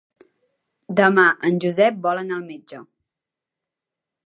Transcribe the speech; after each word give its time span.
Demà 0.99 1.25
en 1.51 1.61
Josep 1.67 2.01
vol 2.07 2.23
anar 2.23 2.39
al 2.41 2.49
metge. 2.49 2.83